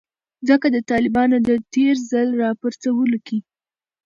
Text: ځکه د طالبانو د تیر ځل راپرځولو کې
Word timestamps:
ځکه 0.47 0.67
د 0.75 0.77
طالبانو 0.91 1.37
د 1.49 1.49
تیر 1.73 1.95
ځل 2.11 2.27
راپرځولو 2.43 3.17
کې 3.27 3.37